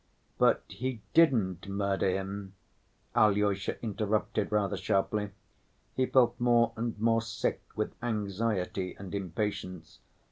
"But 0.39 0.63
he 0.67 0.99
didn't 1.13 1.67
murder 1.69 2.09
him," 2.09 2.55
Alyosha 3.15 3.79
interrupted 3.83 4.51
rather 4.51 4.75
sharply. 4.75 5.29
He 5.95 6.07
felt 6.07 6.39
more 6.39 6.73
and 6.75 6.99
more 6.99 7.21
sick 7.21 7.61
with 7.75 7.93
anxiety 8.01 8.95
and 8.97 9.13
impatience. 9.13 9.99